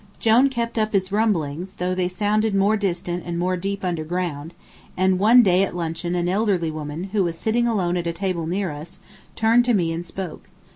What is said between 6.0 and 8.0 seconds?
an elderly woman, who was sitting alone